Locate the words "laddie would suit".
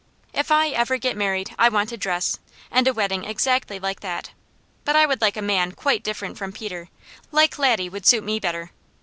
7.59-8.23